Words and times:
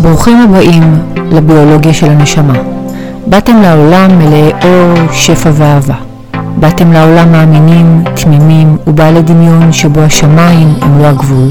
ברוכים 0.00 0.40
הבאים 0.40 0.98
לביולוגיה 1.30 1.94
של 1.94 2.10
הנשמה. 2.10 2.54
באתם 3.26 3.62
לעולם 3.62 4.18
מלאי 4.18 4.52
אור, 4.64 5.12
שפע 5.12 5.50
ואהבה. 5.52 5.94
באתם 6.56 6.92
לעולם 6.92 7.32
מאמינים, 7.32 8.04
תמימים 8.14 8.76
ובעלי 8.86 9.22
דמיון 9.22 9.72
שבו 9.72 10.00
השמיים 10.00 10.74
הם 10.82 10.98
לא 11.02 11.06
הגבול. 11.06 11.50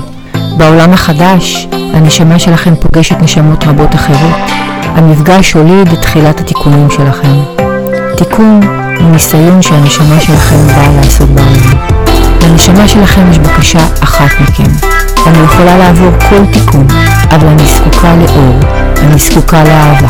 בעולם 0.58 0.94
החדש, 0.94 1.68
הנשמה 1.94 2.40
שלכם 2.40 2.74
פוגשת 2.76 3.22
נשמות 3.22 3.64
רבות 3.68 3.96
אחרות. 3.96 4.36
המפגש 4.96 5.54
הוליד 5.54 5.88
את 5.94 6.02
תחילת 6.02 6.40
התיקונים 6.40 6.90
שלכם. 6.90 7.34
תיקון 8.18 8.60
הוא 9.00 9.12
ניסיון 9.12 9.62
שהנשמה 9.62 10.20
שלכם 10.20 10.68
באה 10.68 10.92
לעשות 10.96 11.30
בעולם. 11.30 11.78
לנשמה 12.44 12.88
שלכם 12.88 13.32
יש 13.32 13.40
בקשה 13.40 13.80
אחת 14.04 14.30
מכם. 14.42 15.01
אני 15.28 15.44
יכולה 15.44 15.78
לעבור 15.78 16.12
כל 16.30 16.46
תיקון, 16.54 16.88
אבל 17.32 17.48
אני 17.48 17.64
זקוקה 17.66 18.16
לאור, 18.16 18.60
אני 18.98 19.18
זקוקה 19.18 19.64
לאהבה. 19.64 20.08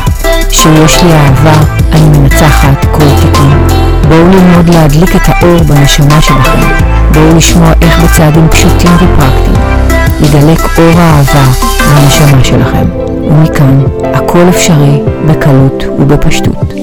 כשיש 0.50 1.04
לי 1.04 1.14
אהבה, 1.14 1.54
אני 1.92 2.18
מנצחת 2.18 2.86
כל 2.92 3.10
תיקון. 3.22 3.68
בואו 4.08 4.28
ללמוד 4.28 4.70
להדליק 4.70 5.16
את 5.16 5.22
האור 5.26 5.64
בנשמה 5.64 6.22
שלכם. 6.22 6.60
בואו 7.14 7.38
לשמוע 7.38 7.72
איך 7.82 8.00
בצעדים 8.04 8.48
פשוטים 8.50 8.92
ופרקטיים 8.96 9.56
ידלק 10.22 10.60
אור 10.78 11.00
האהבה 11.00 11.46
לנשמה 11.96 12.44
שלכם. 12.44 12.86
ומכאן, 13.28 13.84
הכל 14.14 14.50
אפשרי 14.50 15.02
בקלות 15.28 15.84
ובפשטות. 16.00 16.74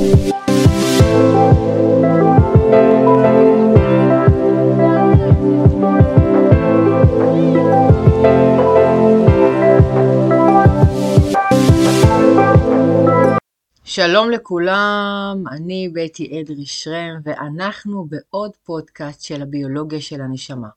שלום 14.01 14.31
לכולם, 14.31 15.45
אני 15.51 15.89
בטי 15.89 16.41
אדרי 16.41 16.67
שרם 16.67 17.21
ואנחנו 17.23 18.07
בעוד 18.09 18.57
פודקאסט 18.57 19.23
של 19.23 19.43
הביולוגיה 19.43 20.01
של 20.01 20.21
הנשמה. 20.21 20.69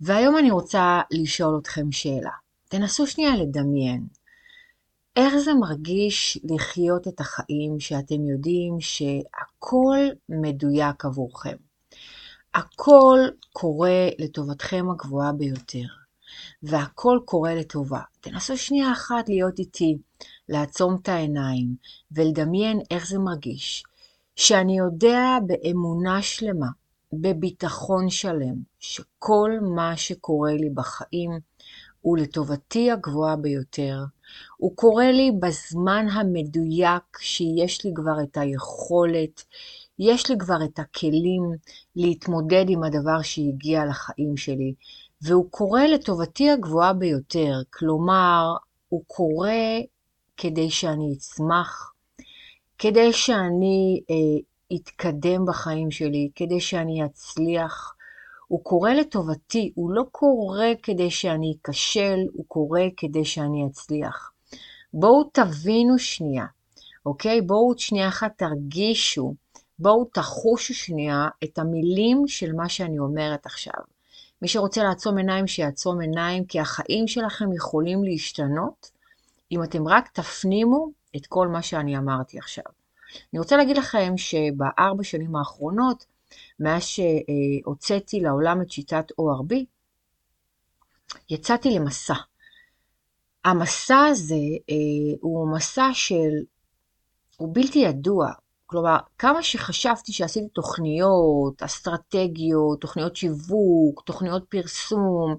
והיום 0.00 0.38
אני 0.38 0.50
רוצה 0.50 1.00
לשאול 1.10 1.58
אתכם 1.62 1.92
שאלה. 1.92 2.30
תנסו 2.68 3.06
שנייה 3.06 3.36
לדמיין. 3.36 4.06
איך 5.16 5.34
זה 5.36 5.54
מרגיש 5.54 6.38
לחיות 6.44 7.08
את 7.08 7.20
החיים 7.20 7.80
שאתם 7.80 8.28
יודעים 8.28 8.80
שהכל 8.80 9.98
מדויק 10.28 11.04
עבורכם? 11.04 11.56
הכל 12.54 13.18
קורה 13.52 14.08
לטובתכם 14.18 14.86
הגבוהה 14.90 15.32
ביותר, 15.32 15.86
והכל 16.62 17.18
קורה 17.24 17.54
לטובה. 17.54 18.00
תנסו 18.20 18.56
שנייה 18.56 18.92
אחת 18.92 19.28
להיות 19.28 19.58
איתי. 19.58 19.98
לעצום 20.48 20.96
את 21.02 21.08
העיניים 21.08 21.74
ולדמיין 22.12 22.80
איך 22.90 23.06
זה 23.06 23.18
מרגיש, 23.18 23.84
שאני 24.36 24.78
יודע 24.78 25.38
באמונה 25.46 26.22
שלמה, 26.22 26.68
בביטחון 27.12 28.10
שלם, 28.10 28.54
שכל 28.78 29.50
מה 29.74 29.96
שקורה 29.96 30.52
לי 30.52 30.70
בחיים 30.70 31.30
הוא 32.00 32.18
לטובתי 32.18 32.90
הגבוהה 32.90 33.36
ביותר. 33.36 34.04
הוא 34.56 34.76
קורה 34.76 35.12
לי 35.12 35.30
בזמן 35.40 36.06
המדויק 36.12 37.18
שיש 37.20 37.84
לי 37.84 37.90
כבר 37.94 38.22
את 38.22 38.36
היכולת, 38.36 39.44
יש 39.98 40.30
לי 40.30 40.38
כבר 40.38 40.64
את 40.64 40.78
הכלים 40.78 41.42
להתמודד 41.96 42.64
עם 42.68 42.82
הדבר 42.82 43.22
שהגיע 43.22 43.84
לחיים 43.84 44.36
שלי, 44.36 44.74
והוא 45.22 45.50
קורה 45.50 45.86
לטובתי 45.86 46.50
הגבוהה 46.50 46.92
ביותר. 46.92 47.52
כלומר, 47.70 48.54
הוא 48.88 49.02
קורה 49.06 49.78
כדי 50.36 50.70
שאני 50.70 51.14
אצמח, 51.16 51.92
כדי 52.78 53.12
שאני 53.12 54.00
אה, 54.10 54.76
אתקדם 54.76 55.46
בחיים 55.46 55.90
שלי, 55.90 56.30
כדי 56.34 56.60
שאני 56.60 57.04
אצליח. 57.04 57.92
הוא 58.48 58.64
קורה 58.64 58.94
לטובתי, 58.94 59.72
הוא 59.74 59.90
לא 59.90 60.02
קורה 60.12 60.72
כדי 60.82 61.10
שאני 61.10 61.54
אכשל, 61.62 62.18
הוא 62.32 62.44
קורה 62.48 62.84
כדי 62.96 63.24
שאני 63.24 63.66
אצליח. 63.66 64.32
בואו 64.94 65.24
תבינו 65.24 65.98
שנייה, 65.98 66.44
אוקיי? 67.06 67.40
בואו 67.40 67.78
שנייה 67.78 68.08
אחת 68.08 68.32
תרגישו, 68.36 69.34
בואו 69.78 70.04
תחושו 70.04 70.74
שנייה 70.74 71.28
את 71.44 71.58
המילים 71.58 72.22
של 72.26 72.52
מה 72.52 72.68
שאני 72.68 72.98
אומרת 72.98 73.46
עכשיו. 73.46 73.95
מי 74.42 74.48
שרוצה 74.48 74.82
לעצום 74.82 75.18
עיניים, 75.18 75.46
שיעצום 75.46 76.00
עיניים, 76.00 76.44
כי 76.44 76.60
החיים 76.60 77.08
שלכם 77.08 77.52
יכולים 77.52 78.04
להשתנות 78.04 78.90
אם 79.52 79.62
אתם 79.62 79.88
רק 79.88 80.08
תפנימו 80.08 80.90
את 81.16 81.26
כל 81.26 81.48
מה 81.48 81.62
שאני 81.62 81.96
אמרתי 81.96 82.38
עכשיו. 82.38 82.64
אני 83.32 83.38
רוצה 83.38 83.56
להגיד 83.56 83.76
לכם 83.76 84.14
שבארבע 84.16 85.04
שנים 85.04 85.36
האחרונות, 85.36 86.06
מאז 86.60 86.82
שהוצאתי 86.82 88.20
לעולם 88.20 88.62
את 88.62 88.70
שיטת 88.70 89.12
ORB, 89.20 89.54
יצאתי 91.30 91.70
למסע. 91.70 92.14
המסע 93.44 93.98
הזה 93.98 94.34
אה, 94.70 95.16
הוא 95.20 95.56
מסע 95.56 95.88
של, 95.92 96.44
הוא 97.36 97.54
בלתי 97.54 97.78
ידוע. 97.78 98.32
כלומר, 98.66 98.96
כמה 99.18 99.42
שחשבתי 99.42 100.12
שעשיתי 100.12 100.48
תוכניות, 100.48 101.62
אסטרטגיות, 101.62 102.80
תוכניות 102.80 103.16
שיווק, 103.16 104.02
תוכניות 104.06 104.44
פרסום, 104.48 105.36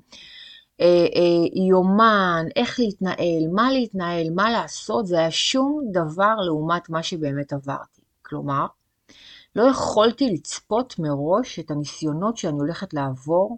אה, 0.81 0.85
אה, 0.85 1.67
יומן, 1.69 2.45
איך 2.55 2.79
להתנהל, 2.79 3.47
מה 3.51 3.71
להתנהל, 3.71 4.27
מה 4.35 4.49
לעשות, 4.51 5.07
זה 5.07 5.19
היה 5.19 5.31
שום 5.31 5.81
דבר 5.91 6.35
לעומת 6.45 6.89
מה 6.89 7.03
שבאמת 7.03 7.53
עברתי. 7.53 8.01
כלומר, 8.21 8.65
לא 9.55 9.63
יכולתי 9.63 10.29
לצפות 10.33 10.99
מראש 10.99 11.59
את 11.59 11.71
הניסיונות 11.71 12.37
שאני 12.37 12.57
הולכת 12.57 12.93
לעבור 12.93 13.57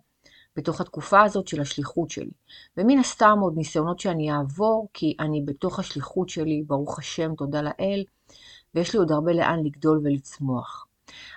בתוך 0.55 0.81
התקופה 0.81 1.23
הזאת 1.23 1.47
של 1.47 1.61
השליחות 1.61 2.09
שלי. 2.09 2.31
ומן 2.77 2.99
הסתם 2.99 3.37
עוד 3.41 3.53
ניסיונות 3.57 3.99
שאני 3.99 4.31
אעבור, 4.31 4.87
כי 4.93 5.15
אני 5.19 5.41
בתוך 5.45 5.79
השליחות 5.79 6.29
שלי, 6.29 6.63
ברוך 6.67 6.99
השם, 6.99 7.35
תודה 7.35 7.61
לאל, 7.61 8.03
ויש 8.75 8.93
לי 8.93 8.99
עוד 8.99 9.11
הרבה 9.11 9.33
לאן 9.33 9.59
לגדול 9.65 10.01
ולצמוח. 10.03 10.85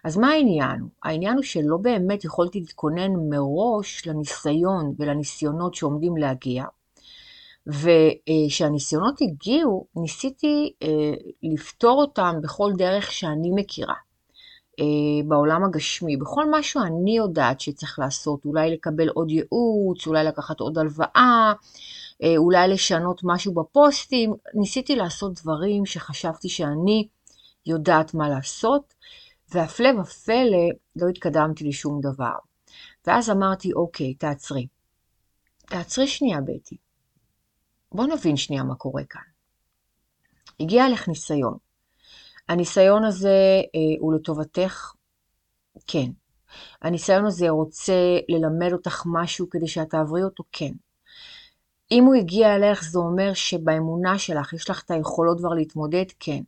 אז 0.04 0.16
מה 0.16 0.28
העניין? 0.28 0.88
העניין 1.02 1.34
הוא 1.34 1.42
שלא 1.42 1.76
באמת 1.76 2.24
יכולתי 2.24 2.60
להתכונן 2.60 3.10
מראש 3.30 4.06
לניסיון 4.06 4.94
ולניסיונות 4.98 5.74
שעומדים 5.74 6.16
להגיע, 6.16 6.64
וכשהניסיונות 7.66 9.20
הגיעו, 9.20 9.86
ניסיתי 9.96 10.72
אה, 10.82 11.14
לפתור 11.42 12.00
אותם 12.00 12.34
בכל 12.42 12.72
דרך 12.76 13.12
שאני 13.12 13.50
מכירה. 13.54 13.94
אה, 14.80 15.28
בעולם 15.28 15.64
הגשמי, 15.64 16.16
בכל 16.16 16.50
מה 16.50 16.62
שאני 16.62 17.16
יודעת 17.16 17.60
שצריך 17.60 17.98
לעשות, 17.98 18.44
אולי 18.44 18.70
לקבל 18.70 19.08
עוד 19.08 19.30
ייעוץ, 19.30 20.06
אולי 20.06 20.24
לקחת 20.24 20.60
עוד 20.60 20.78
הלוואה, 20.78 21.52
אה, 22.22 22.36
אולי 22.36 22.68
לשנות 22.68 23.20
משהו 23.24 23.54
בפוסטים, 23.54 24.34
ניסיתי 24.54 24.96
לעשות 24.96 25.40
דברים 25.42 25.86
שחשבתי 25.86 26.48
שאני 26.48 27.08
יודעת 27.66 28.14
מה 28.14 28.28
לעשות, 28.28 28.94
והפלא 29.54 29.88
ופלא, 30.00 30.68
לא 30.96 31.08
התקדמתי 31.08 31.64
לשום 31.68 32.00
דבר. 32.00 32.36
ואז 33.06 33.30
אמרתי, 33.30 33.72
אוקיי, 33.72 34.14
תעצרי. 34.14 34.66
תעצרי 35.66 36.06
שנייה, 36.06 36.40
בטי. 36.40 36.76
בוא 37.92 38.06
נבין 38.06 38.36
שנייה 38.36 38.62
מה 38.62 38.74
קורה 38.74 39.04
כאן. 39.04 39.22
הגיע 40.60 40.88
לך 40.88 41.08
ניסיון. 41.08 41.56
הניסיון 42.48 43.04
הזה 43.04 43.60
אה, 43.74 44.00
הוא 44.00 44.14
לטובתך? 44.14 44.92
כן. 45.86 46.10
הניסיון 46.82 47.26
הזה 47.26 47.48
רוצה 47.48 48.18
ללמד 48.28 48.72
אותך 48.72 49.02
משהו 49.06 49.50
כדי 49.50 49.68
שאת 49.68 49.90
תעברי 49.90 50.22
אותו? 50.22 50.44
כן. 50.52 50.72
אם 51.90 52.04
הוא 52.04 52.14
הגיע 52.14 52.54
אליך, 52.54 52.84
זה 52.84 52.98
אומר 52.98 53.34
שבאמונה 53.34 54.18
שלך 54.18 54.52
יש 54.52 54.70
לך 54.70 54.82
את 54.84 54.90
היכולות 54.90 55.38
כבר 55.38 55.54
להתמודד? 55.54 56.04
כן. 56.20 56.42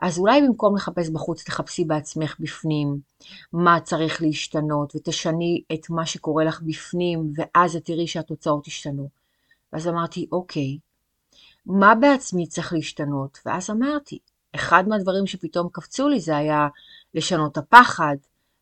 אז 0.00 0.18
אולי 0.18 0.42
במקום 0.42 0.76
לחפש 0.76 1.08
בחוץ, 1.08 1.44
תחפשי 1.44 1.84
בעצמך 1.84 2.36
בפנים 2.40 2.98
מה 3.52 3.80
צריך 3.80 4.22
להשתנות, 4.22 4.96
ותשני 4.96 5.62
את 5.72 5.90
מה 5.90 6.06
שקורה 6.06 6.44
לך 6.44 6.62
בפנים, 6.62 7.32
ואז 7.34 7.76
את 7.76 7.84
תראי 7.84 8.06
שהתוצאות 8.06 8.68
ישתנו. 8.68 9.08
ואז 9.72 9.88
אמרתי, 9.88 10.26
אוקיי, 10.32 10.78
מה 11.66 11.94
בעצמי 11.94 12.46
צריך 12.46 12.72
להשתנות? 12.72 13.38
ואז 13.46 13.70
אמרתי, 13.70 14.18
אחד 14.54 14.88
מהדברים 14.88 15.26
שפתאום 15.26 15.68
קפצו 15.72 16.08
לי 16.08 16.20
זה 16.20 16.36
היה 16.36 16.68
לשנות 17.14 17.52
את 17.52 17.56
הפחד, 17.56 18.16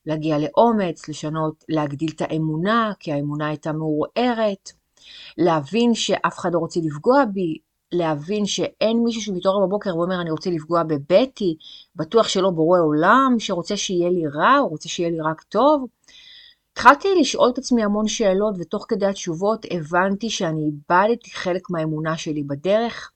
להגיע 0.07 0.39
לאומץ, 0.39 1.09
לשנות, 1.09 1.65
להגדיל 1.69 2.11
את 2.17 2.21
האמונה, 2.21 2.93
כי 3.01 3.13
האמונה 3.13 3.49
הייתה 3.49 3.73
מעורערת, 3.73 4.73
להבין 5.39 5.95
שאף 5.95 6.39
אחד 6.39 6.55
לא 6.55 6.59
רוצה 6.59 6.81
לפגוע 6.83 7.25
בי, 7.25 7.59
להבין 7.95 8.47
שאין 8.47 9.05
מישהו 9.05 9.23
שמתעורר 9.23 9.67
בבוקר 9.67 9.97
ואומר 9.97 10.21
אני 10.21 10.31
רוצה 10.31 10.51
לפגוע 10.51 10.83
בבטי, 10.83 11.57
בטוח 11.97 12.29
שלא 12.29 12.51
בורא 12.51 12.81
עולם, 12.81 13.37
שרוצה 13.39 13.77
שיהיה 13.77 14.11
לי 14.11 14.27
רע, 14.27 14.57
הוא 14.57 14.71
רוצה 14.71 14.89
שיהיה 14.89 15.11
לי 15.11 15.21
רק 15.21 15.43
טוב. 15.43 15.87
התחלתי 16.73 17.09
לשאול 17.21 17.51
את 17.51 17.59
עצמי 17.59 17.85
המון 17.85 18.09
שאלות 18.09 18.55
ותוך 18.59 18.87
כדי 18.89 19.07
התשובות 19.07 19.67
הבנתי 19.71 20.31
שאני 20.31 20.61
איבדתי 20.61 21.31
חלק 21.31 21.71
מהאמונה 21.71 22.17
שלי 22.17 22.43
בדרך, 22.43 23.11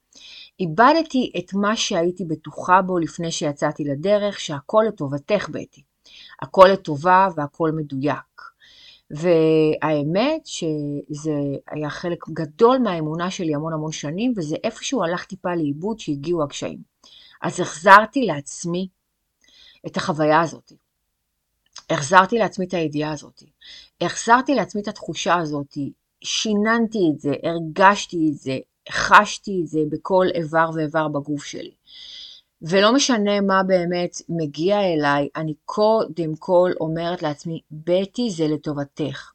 איבדתי 0.61 1.33
את 1.39 1.55
מה 1.55 1.77
שהייתי 1.77 2.25
בטוחה 2.25 2.83
בו 2.83 2.99
לפני 2.99 3.33
שיצאתי 3.33 3.85
לדרך, 3.85 4.41
שהכל 4.41 4.85
לטובתך, 4.89 5.49
בטי. 5.49 5.83
הכל 6.43 6.69
לטובה 6.73 7.29
והכל 7.37 7.73
מדויק. 7.73 8.43
והאמת 9.11 10.47
שזה 10.47 11.41
היה 11.67 11.91
חלק 11.91 12.29
גדול 12.29 12.79
מהאמונה 12.79 13.31
שלי 13.31 13.55
המון 13.55 13.73
המון 13.73 13.93
שנים, 13.93 14.33
וזה 14.37 14.57
איפשהו 14.65 15.05
הלך 15.05 15.25
טיפה 15.25 15.55
לאיבוד 15.55 15.99
שהגיעו 15.99 16.43
הקשיים. 16.43 16.79
אז 17.43 17.61
החזרתי 17.61 18.27
לעצמי 18.27 18.89
את 19.87 19.97
החוויה 19.97 20.41
הזאת. 20.41 20.73
החזרתי 21.91 22.39
לעצמי 22.39 22.67
את 22.67 22.75
הידיעה 22.75 23.13
הזאת. 23.13 23.43
החזרתי 24.01 24.55
לעצמי 24.55 24.83
את 24.83 24.89
התחושה 24.89 25.35
הזאת. 25.35 25.79
שיננתי 26.21 26.99
את 27.15 27.21
זה, 27.21 27.33
הרגשתי 27.43 28.31
את 28.31 28.39
זה, 28.39 28.59
חשתי 28.91 29.61
את 29.63 29.67
זה 29.67 29.81
בכל 29.91 30.27
איבר 30.35 30.71
ואיבר 30.75 31.09
בגוף 31.09 31.45
שלי. 31.45 31.78
ולא 32.63 32.95
משנה 32.95 33.41
מה 33.41 33.63
באמת 33.63 34.17
מגיע 34.29 34.81
אליי, 34.81 35.29
אני 35.37 35.55
קודם 35.65 36.37
כל 36.39 36.71
אומרת 36.81 37.23
לעצמי, 37.23 37.61
בטי 37.71 38.31
זה 38.31 38.49
לטובתך. 38.49 39.33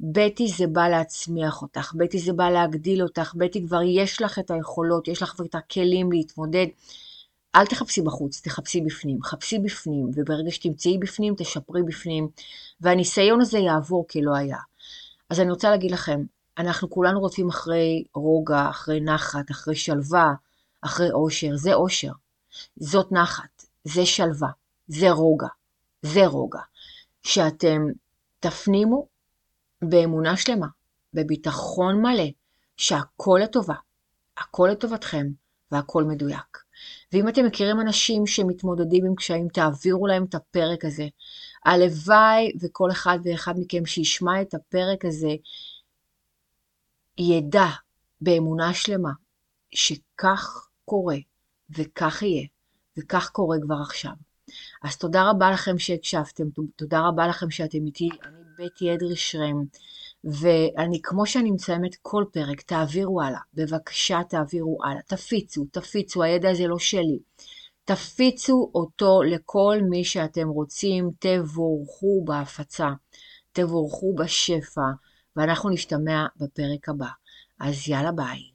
בטי 0.00 0.48
זה 0.48 0.66
בא 0.66 0.88
להצמיח 0.88 1.62
אותך, 1.62 1.92
בטי 1.96 2.18
זה 2.18 2.32
בא 2.32 2.50
להגדיל 2.50 3.02
אותך, 3.02 3.34
בטי 3.34 3.66
כבר 3.66 3.82
יש 3.82 4.22
לך 4.22 4.38
את 4.38 4.50
היכולות, 4.50 5.08
יש 5.08 5.22
לך 5.22 5.40
את 5.40 5.54
הכלים 5.54 6.12
להתמודד. 6.12 6.66
אל 7.56 7.66
תחפשי 7.66 8.02
בחוץ, 8.02 8.40
תחפשי 8.40 8.80
בפנים. 8.80 9.22
חפשי 9.22 9.58
בפנים, 9.58 10.10
וברגע 10.14 10.50
שתמצאי 10.50 10.98
בפנים, 10.98 11.34
תשפרי 11.38 11.82
בפנים, 11.82 12.28
והניסיון 12.80 13.40
הזה 13.40 13.58
יעבור 13.58 14.06
כלא 14.08 14.36
היה. 14.36 14.58
אז 15.30 15.40
אני 15.40 15.50
רוצה 15.50 15.70
להגיד 15.70 15.90
לכם, 15.90 16.24
אנחנו 16.58 16.90
כולנו 16.90 17.20
רודפים 17.20 17.48
אחרי 17.48 18.04
רוגע, 18.14 18.70
אחרי 18.70 19.00
נחת, 19.00 19.50
אחרי 19.50 19.76
שלווה, 19.76 20.34
אחרי 20.82 21.10
אושר. 21.10 21.56
זה 21.56 21.74
אושר. 21.74 22.12
זאת 22.76 23.12
נחת, 23.12 23.64
זה 23.84 24.06
שלווה, 24.06 24.50
זה 24.88 25.10
רוגע, 25.10 25.48
זה 26.02 26.26
רוגע. 26.26 26.60
שאתם 27.24 27.82
תפנימו 28.40 29.06
באמונה 29.82 30.36
שלמה, 30.36 30.66
בביטחון 31.14 32.02
מלא, 32.02 32.28
שהכל 32.76 33.40
לטובה, 33.42 33.74
הכל 34.36 34.68
לטובתכם 34.72 35.26
והכל 35.70 36.04
מדויק. 36.04 36.58
ואם 37.12 37.28
אתם 37.28 37.46
מכירים 37.46 37.80
אנשים 37.80 38.26
שמתמודדים 38.26 39.06
עם 39.06 39.14
קשיים, 39.14 39.48
תעבירו 39.48 40.06
להם 40.06 40.24
את 40.24 40.34
הפרק 40.34 40.84
הזה. 40.84 41.08
הלוואי 41.64 42.52
וכל 42.60 42.90
אחד 42.90 43.18
ואחד 43.24 43.54
מכם 43.58 43.86
שישמע 43.86 44.42
את 44.42 44.54
הפרק 44.54 45.04
הזה, 45.04 45.34
ידע 47.18 47.66
באמונה 48.20 48.74
שלמה 48.74 49.10
שכך 49.74 50.68
קורה 50.84 51.16
וכך 51.70 52.22
יהיה, 52.22 52.46
וכך 52.98 53.30
קורה 53.32 53.56
כבר 53.62 53.76
עכשיו. 53.82 54.12
אז 54.82 54.96
תודה 54.96 55.30
רבה 55.30 55.50
לכם 55.50 55.78
שהקשבתם, 55.78 56.44
תודה 56.76 57.00
רבה 57.08 57.26
לכם 57.26 57.50
שאתם 57.50 57.86
איתי, 57.86 58.08
אני 58.24 58.66
בטי 58.66 58.94
אדרי 58.94 59.16
שרם, 59.16 59.64
ואני, 60.24 61.00
כמו 61.02 61.26
שאני 61.26 61.50
מסיימת 61.50 61.96
כל 62.02 62.24
פרק, 62.32 62.60
תעבירו 62.62 63.22
הלאה, 63.22 63.40
בבקשה 63.54 64.20
תעבירו 64.28 64.78
הלאה, 64.84 65.02
תפיצו, 65.06 65.66
תפיצו, 65.72 66.22
הידע 66.22 66.50
הזה 66.50 66.66
לא 66.66 66.78
שלי. 66.78 67.18
תפיצו 67.84 68.70
אותו 68.74 69.22
לכל 69.22 69.78
מי 69.90 70.04
שאתם 70.04 70.48
רוצים, 70.48 71.10
תבורכו 71.18 72.24
בהפצה, 72.24 72.88
תבורכו 73.52 74.14
בשפע, 74.14 74.90
ואנחנו 75.36 75.70
נשתמע 75.70 76.26
בפרק 76.36 76.88
הבא. 76.88 77.08
אז 77.60 77.88
יאללה 77.88 78.12
ביי. 78.12 78.53